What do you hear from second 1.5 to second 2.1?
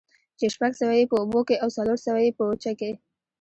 او څلور